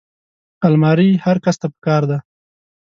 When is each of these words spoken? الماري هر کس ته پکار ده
الماري 0.67 1.09
هر 1.25 1.37
کس 1.45 1.55
ته 1.61 1.67
پکار 1.73 2.03
ده 2.11 2.17